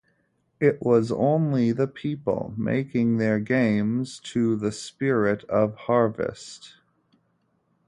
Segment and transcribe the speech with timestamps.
[0.59, 6.77] It was only the people making their games to the spirit of harvest.